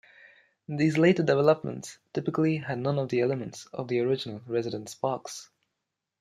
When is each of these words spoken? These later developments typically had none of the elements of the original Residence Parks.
These 0.67 0.97
later 0.97 1.21
developments 1.21 1.99
typically 2.11 2.57
had 2.57 2.79
none 2.79 2.97
of 2.97 3.09
the 3.09 3.19
elements 3.21 3.67
of 3.67 3.87
the 3.87 3.99
original 3.99 4.41
Residence 4.47 4.95
Parks. 4.95 5.51